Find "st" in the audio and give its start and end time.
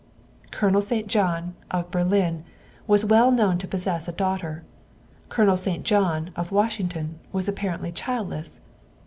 0.81-1.05, 5.55-5.83